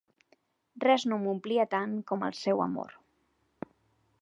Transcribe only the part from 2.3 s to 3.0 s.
seu amor.